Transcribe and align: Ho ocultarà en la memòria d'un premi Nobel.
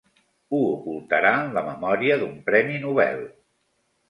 Ho 0.53 0.61
ocultarà 0.69 1.33
en 1.41 1.53
la 1.57 1.63
memòria 1.67 2.17
d'un 2.23 2.33
premi 2.49 2.81
Nobel. 2.89 3.23